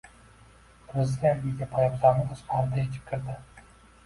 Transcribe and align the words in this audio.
Prezident 0.93 1.43
uyga 1.49 1.67
poyabzalini 1.75 2.27
tashqarida 2.33 2.81
yechib 2.81 3.07
kirdi 3.13 3.39